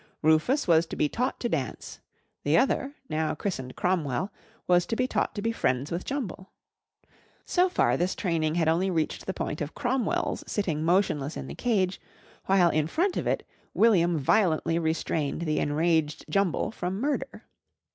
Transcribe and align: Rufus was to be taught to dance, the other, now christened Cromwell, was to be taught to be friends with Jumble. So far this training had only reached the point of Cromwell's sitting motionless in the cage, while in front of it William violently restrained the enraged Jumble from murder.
Rufus 0.23 0.67
was 0.67 0.87
to 0.87 0.95
be 0.95 1.07
taught 1.07 1.39
to 1.41 1.47
dance, 1.47 1.99
the 2.43 2.57
other, 2.57 2.95
now 3.07 3.35
christened 3.35 3.75
Cromwell, 3.75 4.31
was 4.65 4.87
to 4.87 4.95
be 4.95 5.05
taught 5.07 5.35
to 5.35 5.43
be 5.43 5.51
friends 5.51 5.91
with 5.91 6.05
Jumble. 6.05 6.49
So 7.45 7.69
far 7.69 7.95
this 7.97 8.15
training 8.15 8.55
had 8.55 8.67
only 8.67 8.89
reached 8.89 9.27
the 9.27 9.33
point 9.35 9.61
of 9.61 9.75
Cromwell's 9.75 10.43
sitting 10.47 10.83
motionless 10.83 11.37
in 11.37 11.45
the 11.45 11.53
cage, 11.53 12.01
while 12.47 12.71
in 12.71 12.87
front 12.87 13.15
of 13.15 13.27
it 13.27 13.45
William 13.75 14.17
violently 14.17 14.79
restrained 14.79 15.43
the 15.43 15.59
enraged 15.59 16.25
Jumble 16.27 16.71
from 16.71 16.99
murder. 16.99 17.43